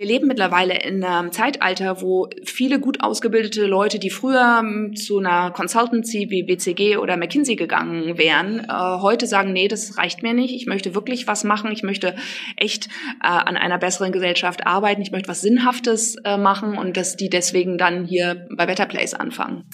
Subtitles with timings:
[0.00, 5.18] Wir leben mittlerweile in einem Zeitalter, wo viele gut ausgebildete Leute, die früher ähm, zu
[5.18, 10.32] einer Consultancy wie BCG oder McKinsey gegangen wären, äh, heute sagen, nee, das reicht mir
[10.32, 10.54] nicht.
[10.54, 11.70] Ich möchte wirklich was machen.
[11.70, 12.16] Ich möchte
[12.56, 12.86] echt
[13.22, 15.02] äh, an einer besseren Gesellschaft arbeiten.
[15.02, 19.12] Ich möchte was Sinnhaftes äh, machen und dass die deswegen dann hier bei Better Place
[19.12, 19.66] anfangen.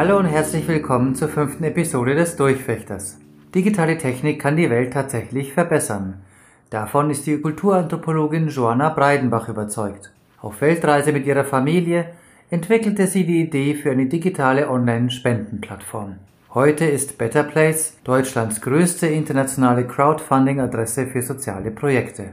[0.00, 3.18] Hallo und herzlich willkommen zur fünften Episode des Durchfechters.
[3.54, 6.22] Digitale Technik kann die Welt tatsächlich verbessern.
[6.70, 10.10] Davon ist die Kulturanthropologin Joanna Breidenbach überzeugt.
[10.40, 12.06] Auf Weltreise mit ihrer Familie
[12.48, 16.16] entwickelte sie die Idee für eine digitale Online-Spendenplattform.
[16.54, 22.30] Heute ist Better Place Deutschlands größte internationale Crowdfunding-Adresse für soziale Projekte.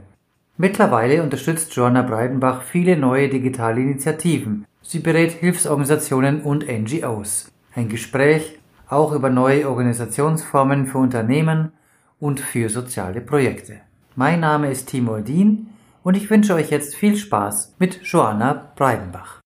[0.56, 4.66] Mittlerweile unterstützt Joanna Breidenbach viele neue digitale Initiativen.
[4.82, 7.52] Sie berät Hilfsorganisationen und NGOs.
[7.78, 8.58] Ein Gespräch
[8.90, 11.74] auch über neue Organisationsformen für Unternehmen
[12.20, 13.82] und für soziale Projekte.
[14.16, 15.68] Mein Name ist Timo Dien
[16.04, 19.42] und ich wünsche euch jetzt viel Spaß mit Joanna Breidenbach.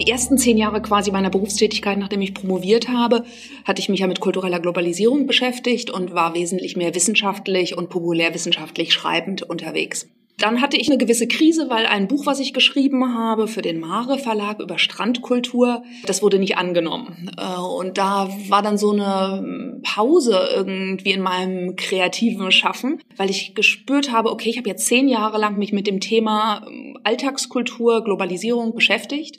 [0.00, 3.22] Die ersten zehn Jahre quasi meiner Berufstätigkeit, nachdem ich promoviert habe,
[3.64, 8.92] hatte ich mich ja mit kultureller Globalisierung beschäftigt und war wesentlich mehr wissenschaftlich und populärwissenschaftlich
[8.92, 10.08] schreibend unterwegs.
[10.38, 13.80] Dann hatte ich eine gewisse Krise, weil ein Buch, was ich geschrieben habe für den
[13.80, 17.30] Mare Verlag über Strandkultur, das wurde nicht angenommen.
[17.38, 23.54] Äh, und da war dann so eine Pause irgendwie in meinem kreativen Schaffen, weil ich
[23.54, 28.04] gespürt habe, okay, ich habe jetzt zehn Jahre lang mich mit dem Thema ähm, Alltagskultur,
[28.04, 29.38] Globalisierung beschäftigt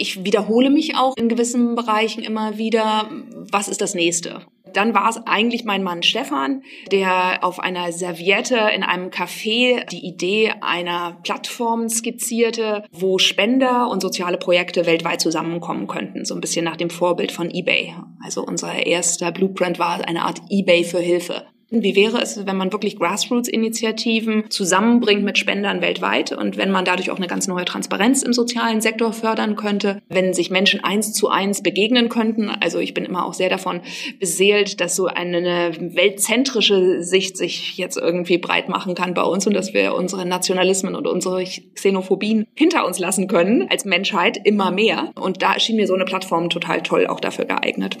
[0.00, 3.10] ich wiederhole mich auch in gewissen Bereichen immer wieder.
[3.52, 4.40] Was ist das nächste?
[4.72, 6.62] Dann war es eigentlich mein Mann Stefan,
[6.92, 14.00] der auf einer Serviette in einem Café die Idee einer Plattform skizzierte, wo Spender und
[14.00, 16.24] soziale Projekte weltweit zusammenkommen könnten.
[16.24, 17.94] So ein bisschen nach dem Vorbild von eBay.
[18.22, 21.46] Also unser erster Blueprint war eine Art eBay für Hilfe.
[21.72, 27.12] Wie wäre es, wenn man wirklich Grassroots-Initiativen zusammenbringt mit Spendern weltweit und wenn man dadurch
[27.12, 31.28] auch eine ganz neue Transparenz im sozialen Sektor fördern könnte, wenn sich Menschen eins zu
[31.28, 32.50] eins begegnen könnten?
[32.50, 33.82] Also ich bin immer auch sehr davon
[34.18, 39.54] beseelt, dass so eine weltzentrische Sicht sich jetzt irgendwie breit machen kann bei uns und
[39.54, 45.12] dass wir unsere Nationalismen und unsere Xenophobien hinter uns lassen können als Menschheit immer mehr.
[45.14, 47.96] Und da erschien mir so eine Plattform total toll auch dafür geeignet.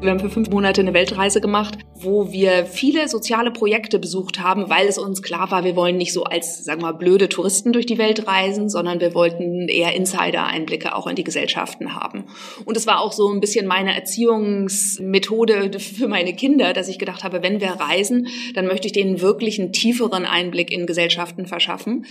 [0.00, 4.70] Wir haben für fünf Monate eine Weltreise gemacht, wo wir viele soziale Projekte besucht haben,
[4.70, 7.72] weil es uns klar war, wir wollen nicht so als, sagen wir mal, blöde Touristen
[7.72, 12.24] durch die Welt reisen, sondern wir wollten eher Insider-Einblicke auch in die Gesellschaften haben.
[12.64, 17.24] Und es war auch so ein bisschen meine Erziehungsmethode für meine Kinder, dass ich gedacht
[17.24, 22.06] habe, wenn wir reisen, dann möchte ich denen wirklich einen tieferen Einblick in Gesellschaften verschaffen,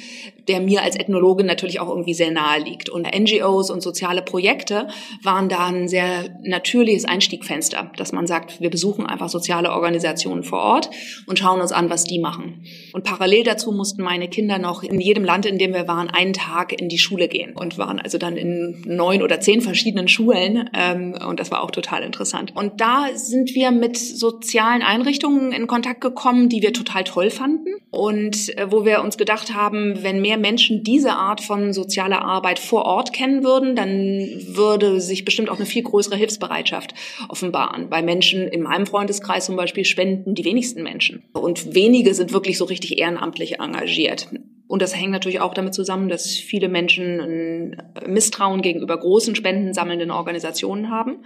[0.48, 2.90] der mir als Ethnologin natürlich auch irgendwie sehr nahe liegt.
[2.90, 4.88] Und NGOs und soziale Projekte
[5.24, 10.60] waren da ein sehr natürliches Einstiegfenster dass man sagt, wir besuchen einfach soziale Organisationen vor
[10.60, 10.90] Ort
[11.26, 12.66] und schauen uns an, was die machen.
[12.94, 16.34] Und parallel dazu mussten meine Kinder noch in jedem Land, in dem wir waren, einen
[16.34, 20.70] Tag in die Schule gehen und waren also dann in neun oder zehn verschiedenen Schulen
[20.74, 22.54] ähm, und das war auch total interessant.
[22.56, 27.76] Und da sind wir mit sozialen Einrichtungen in Kontakt gekommen, die wir total toll fanden
[27.92, 32.60] und äh, wo wir uns gedacht haben, wenn mehr Menschen diese Art von sozialer Arbeit
[32.60, 36.94] vor Ort kennen würden, dann würde sich bestimmt auch eine viel größere Hilfsbereitschaft
[37.30, 37.90] offenbaren.
[37.90, 41.24] Bei Menschen in meinem Freundeskreis zum Beispiel spenden die wenigsten Menschen.
[41.34, 44.30] Und wenige sind wirklich so richtig ehrenamtlich engagiert.
[44.68, 50.12] Und das hängt natürlich auch damit zusammen, dass viele Menschen ein Misstrauen gegenüber großen spendensammelnden
[50.12, 51.20] Organisationen haben.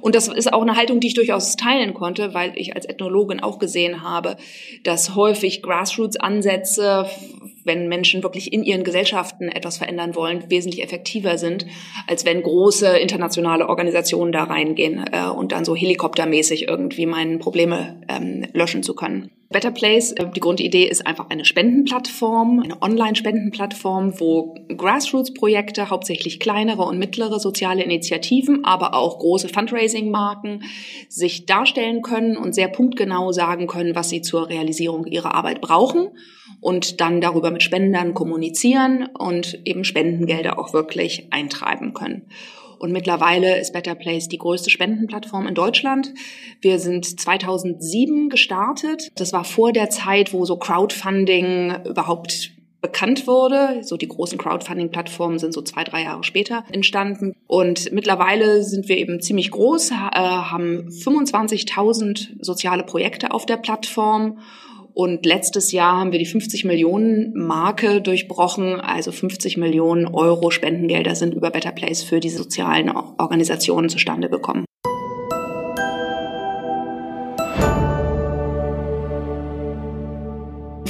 [0.00, 3.40] Und das ist auch eine Haltung, die ich durchaus teilen konnte, weil ich als Ethnologin
[3.40, 4.36] auch gesehen habe,
[4.82, 7.06] dass häufig Grassroots-Ansätze
[7.66, 11.66] wenn Menschen wirklich in ihren Gesellschaften etwas verändern wollen, wesentlich effektiver sind,
[12.06, 18.00] als wenn große internationale Organisationen da reingehen äh, und dann so helikoptermäßig irgendwie meinen Probleme
[18.08, 19.30] ähm, löschen zu können.
[19.56, 26.82] Better Place, äh, die Grundidee ist einfach eine Spendenplattform, eine Online-Spendenplattform, wo Grassroots-Projekte, hauptsächlich kleinere
[26.82, 30.64] und mittlere soziale Initiativen, aber auch große Fundraising-Marken
[31.08, 36.08] sich darstellen können und sehr punktgenau sagen können, was sie zur Realisierung ihrer Arbeit brauchen
[36.60, 42.28] und dann darüber mit Spendern kommunizieren und eben Spendengelder auch wirklich eintreiben können.
[42.78, 46.12] Und mittlerweile ist Better Place die größte Spendenplattform in Deutschland.
[46.60, 49.10] Wir sind 2007 gestartet.
[49.16, 53.82] Das war vor der Zeit, wo so Crowdfunding überhaupt bekannt wurde.
[53.82, 57.34] So die großen Crowdfunding-Plattformen sind so zwei, drei Jahre später entstanden.
[57.46, 64.38] Und mittlerweile sind wir eben ziemlich groß, äh, haben 25.000 soziale Projekte auf der Plattform
[64.96, 68.80] und letztes Jahr haben wir die 50 Millionen Marke durchbrochen.
[68.80, 74.64] Also 50 Millionen Euro Spendengelder sind über Better Place für die sozialen Organisationen zustande gekommen.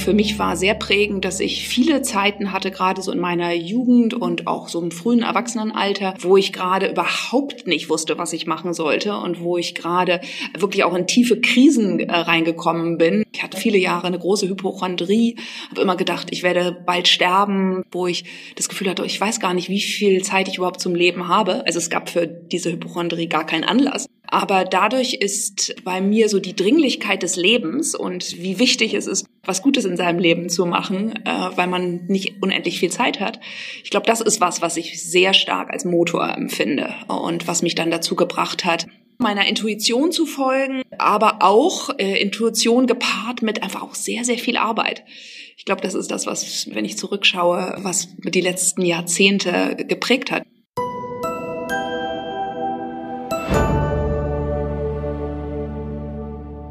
[0.07, 4.13] Für mich war sehr prägend, dass ich viele Zeiten hatte, gerade so in meiner Jugend
[4.13, 8.73] und auch so im frühen Erwachsenenalter, wo ich gerade überhaupt nicht wusste, was ich machen
[8.73, 10.21] sollte und wo ich gerade
[10.57, 13.25] wirklich auch in tiefe Krisen äh, reingekommen bin.
[13.33, 15.35] Ich hatte viele Jahre eine große Hypochondrie,
[15.71, 18.23] habe immer gedacht, ich werde bald sterben, wo ich
[18.55, 21.65] das Gefühl hatte, ich weiß gar nicht, wie viel Zeit ich überhaupt zum Leben habe.
[21.65, 24.07] Also es gab für diese Hypochondrie gar keinen Anlass.
[24.27, 29.25] Aber dadurch ist bei mir so die Dringlichkeit des Lebens und wie wichtig es ist,
[29.43, 33.39] was Gutes in seinem Leben zu machen, äh, weil man nicht unendlich viel Zeit hat.
[33.83, 37.75] Ich glaube, das ist was, was ich sehr stark als Motor empfinde und was mich
[37.75, 38.87] dann dazu gebracht hat,
[39.17, 44.57] meiner Intuition zu folgen, aber auch äh, Intuition gepaart mit einfach auch sehr, sehr viel
[44.57, 45.03] Arbeit.
[45.57, 50.43] Ich glaube, das ist das, was, wenn ich zurückschaue, was die letzten Jahrzehnte geprägt hat.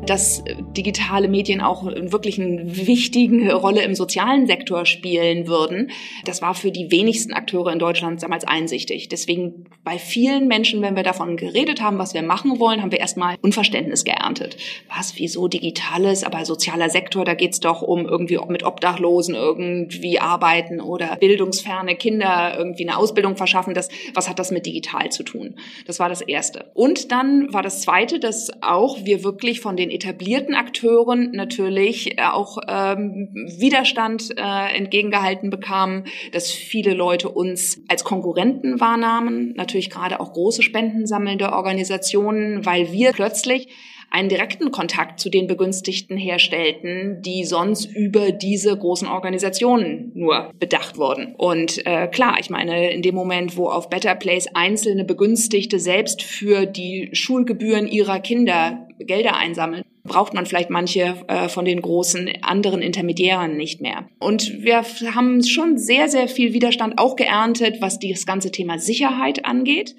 [0.06, 0.42] Dass
[0.76, 5.90] digitale Medien auch wirklich eine wichtige Rolle im sozialen Sektor spielen würden.
[6.24, 9.08] Das war für die wenigsten Akteure in Deutschland damals einsichtig.
[9.08, 13.00] Deswegen bei vielen Menschen, wenn wir davon geredet haben, was wir machen wollen, haben wir
[13.00, 14.56] erstmal Unverständnis geerntet.
[14.94, 20.80] Was, wieso digitales, aber sozialer Sektor, da geht's doch um irgendwie mit Obdachlosen irgendwie arbeiten
[20.80, 23.74] oder bildungsferne Kinder irgendwie eine Ausbildung verschaffen.
[23.74, 25.56] Das, was hat das mit digital zu tun?
[25.86, 26.70] Das war das Erste.
[26.74, 32.58] Und dann war das Zweite, dass auch wir wirklich von den etablierten Akteuren natürlich auch
[32.68, 33.28] ähm,
[33.58, 40.62] Widerstand äh, entgegengehalten bekamen, dass viele Leute uns als Konkurrenten wahrnahmen, natürlich gerade auch große
[40.62, 43.68] spendensammelnde Organisationen, weil wir plötzlich
[44.10, 50.96] einen direkten Kontakt zu den Begünstigten herstellten, die sonst über diese großen Organisationen nur bedacht
[50.96, 51.34] wurden.
[51.36, 56.22] Und äh, klar, ich meine, in dem Moment, wo auf Better Place einzelne Begünstigte selbst
[56.22, 62.30] für die Schulgebühren ihrer Kinder Gelder einsammeln, braucht man vielleicht manche äh, von den großen
[62.42, 64.08] anderen Intermediären nicht mehr.
[64.18, 69.44] Und wir haben schon sehr, sehr viel Widerstand auch geerntet, was das ganze Thema Sicherheit
[69.44, 69.96] angeht.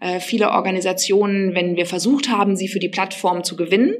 [0.00, 3.96] Äh, viele Organisationen, wenn wir versucht haben, sie für die Plattform zu gewinnen,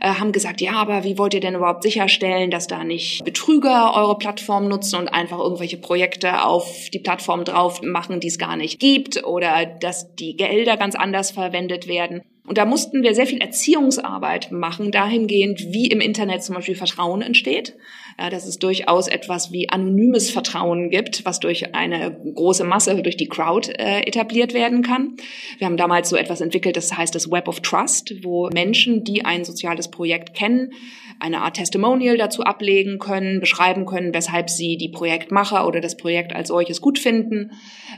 [0.00, 3.94] äh, haben gesagt, ja, aber wie wollt ihr denn überhaupt sicherstellen, dass da nicht Betrüger
[3.94, 8.56] eure Plattform nutzen und einfach irgendwelche Projekte auf die Plattform drauf machen, die es gar
[8.56, 12.22] nicht gibt oder dass die Gelder ganz anders verwendet werden.
[12.44, 17.22] Und da mussten wir sehr viel Erziehungsarbeit machen, dahingehend, wie im Internet zum Beispiel Vertrauen
[17.22, 17.76] entsteht.
[18.18, 23.16] Ja, dass es durchaus etwas wie anonymes Vertrauen gibt, was durch eine große Masse, durch
[23.16, 25.16] die Crowd äh, etabliert werden kann.
[25.58, 29.24] Wir haben damals so etwas entwickelt, das heißt das Web of Trust, wo Menschen, die
[29.24, 30.72] ein soziales Projekt kennen,
[31.20, 36.34] eine Art Testimonial dazu ablegen können, beschreiben können, weshalb sie die Projektmacher oder das Projekt
[36.34, 37.52] als solches gut finden.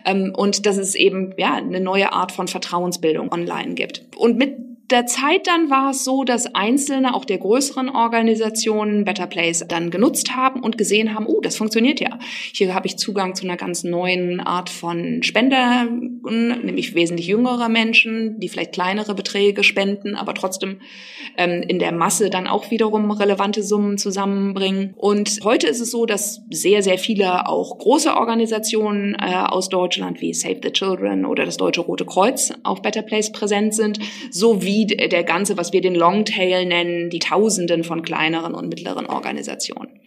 [0.05, 4.03] Ähm, und dass es eben ja eine neue Art von Vertrauensbildung online gibt.
[4.17, 9.27] Und mit der Zeit dann war es so, dass Einzelne auch der größeren Organisationen Better
[9.27, 12.19] Place dann genutzt haben und gesehen haben, oh, das funktioniert ja.
[12.53, 18.39] Hier habe ich Zugang zu einer ganz neuen Art von Spender, nämlich wesentlich jüngere Menschen,
[18.41, 20.81] die vielleicht kleinere Beträge spenden, aber trotzdem
[21.39, 24.93] ähm, in der Masse dann auch wiederum relevante Summen zusammenbringen.
[24.97, 30.21] Und heute ist es so, dass sehr, sehr viele auch große Organisationen äh, aus Deutschland
[30.21, 33.99] wie Save the Children oder das Deutsche Rote Kreuz auf Better Place präsent sind,
[34.31, 39.07] sowie wie der ganze, was wir den Longtail nennen, die Tausenden von kleineren und mittleren
[39.07, 40.01] Organisationen.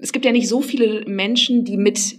[0.00, 2.16] Es gibt ja nicht so viele Menschen, die mit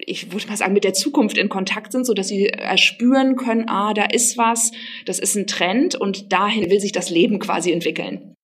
[0.00, 3.68] ich würde mal sagen, mit der Zukunft in Kontakt sind, so dass sie erspüren können,
[3.68, 4.70] ah, da ist was,
[5.06, 8.36] das ist ein Trend und dahin will sich das Leben quasi entwickeln.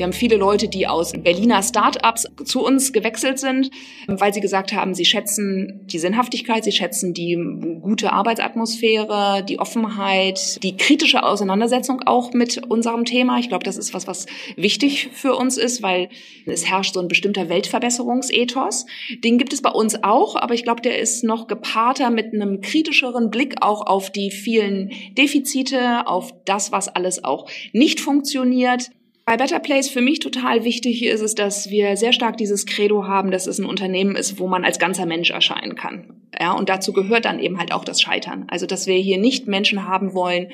[0.00, 3.70] Wir haben viele Leute, die aus Berliner Start-ups zu uns gewechselt sind,
[4.06, 7.36] weil sie gesagt haben, sie schätzen die Sinnhaftigkeit, sie schätzen die
[7.82, 13.40] gute Arbeitsatmosphäre, die Offenheit, die kritische Auseinandersetzung auch mit unserem Thema.
[13.40, 14.24] Ich glaube, das ist was, was
[14.56, 16.08] wichtig für uns ist, weil
[16.46, 18.86] es herrscht so ein bestimmter Weltverbesserungsethos.
[19.22, 22.62] Den gibt es bei uns auch, aber ich glaube, der ist noch gepaarter mit einem
[22.62, 28.90] kritischeren Blick auch auf die vielen Defizite, auf das, was alles auch nicht funktioniert.
[29.24, 33.06] Bei Better Place für mich total wichtig ist es, dass wir sehr stark dieses Credo
[33.06, 36.20] haben, dass es ein Unternehmen ist, wo man als ganzer Mensch erscheinen kann.
[36.38, 38.44] Ja, und dazu gehört dann eben halt auch das Scheitern.
[38.48, 40.48] Also, dass wir hier nicht Menschen haben wollen,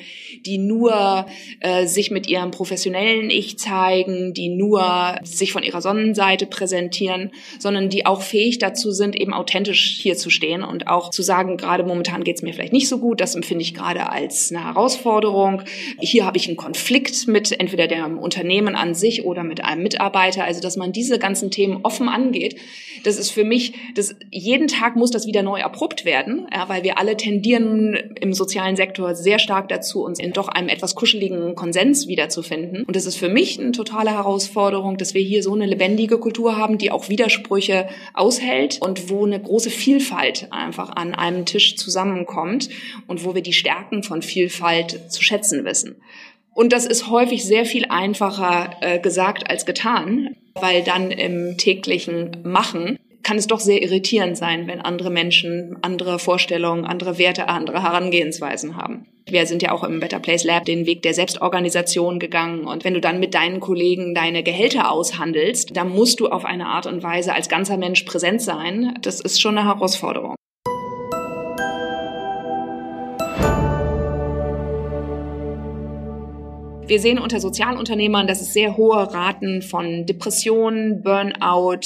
[0.47, 1.26] die nur
[1.61, 7.90] äh, sich mit ihrem professionellen Ich zeigen, die nur sich von ihrer Sonnenseite präsentieren, sondern
[7.90, 11.85] die auch fähig dazu sind, eben authentisch hier zu stehen und auch zu sagen, gerade
[11.85, 15.62] momentan geht es mir vielleicht nicht so gut, das empfinde ich gerade als eine Herausforderung.
[16.00, 20.45] Hier habe ich einen Konflikt mit entweder dem Unternehmen an sich oder mit einem Mitarbeiter.
[20.45, 22.56] Also, dass man diese ganzen Themen offen angeht,
[23.04, 26.82] das ist für mich, das, jeden Tag muss das wieder neu abrupt werden, ja, weil
[26.82, 31.54] wir alle tendieren im sozialen Sektor sehr stark dazu, uns in doch einem etwas kuscheligen
[31.54, 32.85] Konsens wiederzufinden.
[32.85, 36.56] Und das ist für mich eine totale Herausforderung, dass wir hier so eine lebendige Kultur
[36.56, 42.70] haben, die auch Widersprüche aushält und wo eine große Vielfalt einfach an einem Tisch zusammenkommt
[43.06, 45.96] und wo wir die Stärken von Vielfalt zu schätzen wissen.
[46.54, 52.38] Und das ist häufig sehr viel einfacher äh, gesagt als getan, weil dann im täglichen
[52.44, 57.83] Machen kann es doch sehr irritierend sein, wenn andere Menschen andere Vorstellungen, andere Werte, andere
[57.83, 59.09] Herangehensweisen haben.
[59.28, 62.68] Wir sind ja auch im Better Place Lab den Weg der Selbstorganisation gegangen.
[62.68, 66.66] Und wenn du dann mit deinen Kollegen deine Gehälter aushandelst, dann musst du auf eine
[66.66, 68.97] Art und Weise als ganzer Mensch präsent sein.
[69.02, 70.37] Das ist schon eine Herausforderung.
[76.87, 81.80] Wir sehen unter Sozialunternehmern, dass es sehr hohe Raten von Depressionen, Burnout,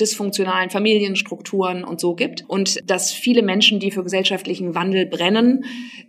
[0.00, 2.44] dysfunktionalen Familienstrukturen und so gibt.
[2.48, 5.64] Und dass viele Menschen, die für gesellschaftlichen Wandel brennen,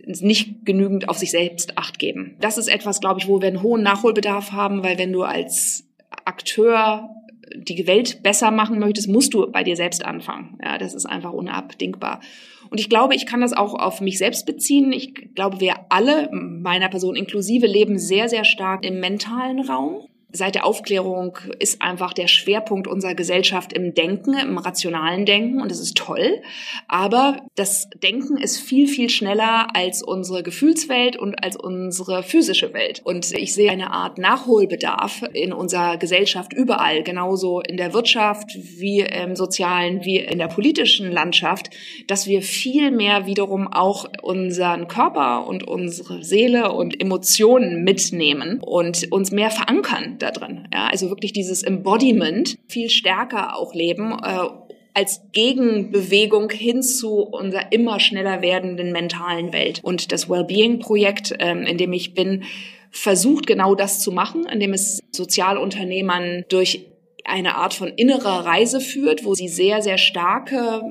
[0.06, 2.36] nicht genügend auf sich selbst acht geben.
[2.40, 5.86] Das ist etwas, glaube ich, wo wir einen hohen Nachholbedarf haben, weil wenn du als
[6.26, 7.10] Akteur
[7.56, 10.58] die Welt besser machen möchtest, musst du bei dir selbst anfangen.
[10.64, 12.22] Ja, das ist einfach unabdingbar.
[12.70, 14.92] Und ich glaube, ich kann das auch auf mich selbst beziehen.
[14.92, 20.56] Ich glaube, wir alle, meiner Person inklusive, leben sehr, sehr stark im mentalen Raum seit
[20.56, 25.80] der Aufklärung ist einfach der Schwerpunkt unserer Gesellschaft im Denken, im rationalen Denken und das
[25.80, 26.42] ist toll.
[26.88, 33.02] Aber das Denken ist viel, viel schneller als unsere Gefühlswelt und als unsere physische Welt.
[33.04, 39.00] Und ich sehe eine Art Nachholbedarf in unserer Gesellschaft überall, genauso in der Wirtschaft wie
[39.00, 41.72] im sozialen, wie in der politischen Landschaft,
[42.08, 49.12] dass wir viel mehr wiederum auch unseren Körper und unsere Seele und Emotionen mitnehmen und
[49.12, 50.68] uns mehr verankern da drin.
[50.74, 54.14] Ja, also wirklich dieses Embodiment viel stärker auch leben.
[54.24, 54.48] Äh,
[54.94, 59.80] als Gegenbewegung hin zu unserer immer schneller werdenden mentalen Welt.
[59.84, 62.44] Und das Wellbeing-Projekt, ähm, in dem ich bin,
[62.92, 66.88] versucht genau das zu machen, indem es Sozialunternehmern durch
[67.24, 70.82] eine Art von innerer Reise führt, wo sie sehr, sehr starke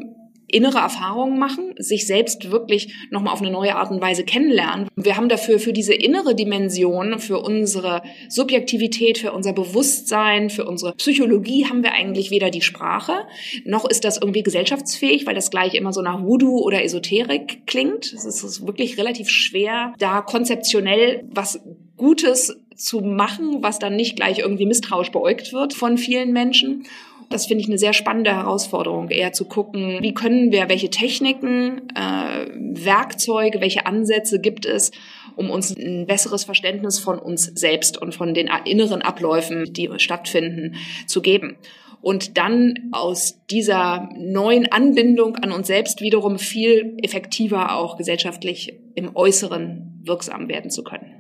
[0.48, 4.88] innere Erfahrungen machen, sich selbst wirklich nochmal auf eine neue Art und Weise kennenlernen.
[4.96, 10.94] Wir haben dafür für diese innere Dimension, für unsere Subjektivität, für unser Bewusstsein, für unsere
[10.94, 13.26] Psychologie haben wir eigentlich weder die Sprache,
[13.64, 18.12] noch ist das irgendwie gesellschaftsfähig, weil das gleich immer so nach Voodoo oder Esoterik klingt.
[18.12, 21.60] Es ist wirklich relativ schwer, da konzeptionell was
[21.96, 26.86] Gutes zu machen, was dann nicht gleich irgendwie misstrauisch beäugt wird von vielen Menschen.
[27.30, 31.82] Das finde ich eine sehr spannende Herausforderung, eher zu gucken, wie können wir, welche Techniken,
[31.94, 34.92] äh, Werkzeuge, welche Ansätze gibt es,
[35.36, 40.76] um uns ein besseres Verständnis von uns selbst und von den inneren Abläufen, die stattfinden,
[41.06, 41.58] zu geben
[42.00, 49.16] und dann aus dieser neuen Anbindung an uns selbst wiederum viel effektiver auch gesellschaftlich im
[49.16, 51.17] Äußeren wirksam werden zu können.